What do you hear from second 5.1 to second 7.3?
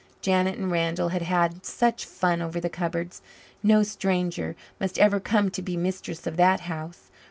come to be mistress of that house.